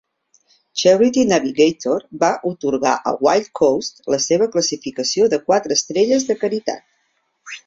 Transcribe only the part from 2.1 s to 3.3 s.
va atorgar a